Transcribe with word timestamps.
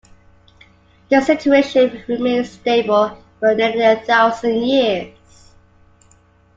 This 1.11 1.27
situation 1.27 2.01
remained 2.07 2.47
stable 2.47 3.23
for 3.39 3.53
nearly 3.53 3.81
a 3.81 3.97
thousand 3.97 4.55
years. 4.63 5.51